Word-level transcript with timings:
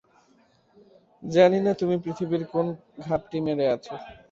জানিনা 1.23 1.71
তুমি 1.79 1.95
পৃথিবীর 2.03 2.43
কোন 2.53 2.65
ঘাপটি 3.05 3.37
মেরে 3.45 3.65
আছো। 3.75 3.93